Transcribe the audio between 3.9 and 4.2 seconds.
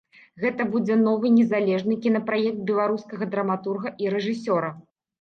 і